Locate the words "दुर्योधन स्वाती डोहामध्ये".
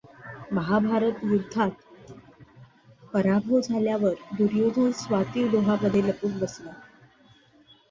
4.37-6.01